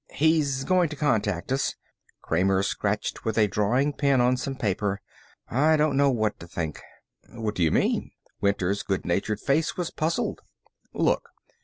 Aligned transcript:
"He's 0.13 0.63
going 0.63 0.89
to 0.89 0.95
contact 0.95 1.51
us." 1.51 1.75
Kramer 2.23 2.63
scratched 2.63 3.23
with 3.23 3.37
a 3.37 3.45
drawing 3.45 3.93
pen 3.93 4.19
on 4.19 4.35
some 4.35 4.55
paper. 4.55 4.99
"I 5.47 5.77
don't 5.77 5.95
know 5.95 6.09
what 6.09 6.39
to 6.39 6.47
think." 6.47 6.81
"What 7.29 7.53
do 7.53 7.61
you 7.61 7.69
mean?" 7.69 8.09
Winter's 8.41 8.81
good 8.81 9.05
natured 9.05 9.39
face 9.41 9.77
was 9.77 9.91
puzzled. 9.91 10.41
"Look." 10.91 11.29